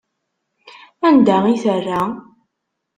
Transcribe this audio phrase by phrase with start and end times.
[1.11, 2.01] Anda i terra?